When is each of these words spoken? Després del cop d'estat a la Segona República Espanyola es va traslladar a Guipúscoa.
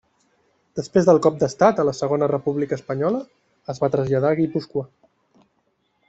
Després 0.77 1.09
del 1.09 1.19
cop 1.25 1.35
d'estat 1.43 1.81
a 1.83 1.85
la 1.89 1.93
Segona 1.97 2.29
República 2.33 2.77
Espanyola 2.81 3.19
es 3.75 3.83
va 3.83 3.91
traslladar 3.97 4.31
a 4.33 4.39
Guipúscoa. 4.39 4.87